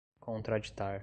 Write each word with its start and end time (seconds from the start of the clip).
contraditar 0.19 0.99